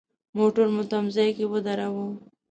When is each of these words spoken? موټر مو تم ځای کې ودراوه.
موټر 0.37 0.65
مو 0.73 0.83
تم 0.91 1.05
ځای 1.15 1.29
کې 1.37 1.45
ودراوه. 1.51 2.05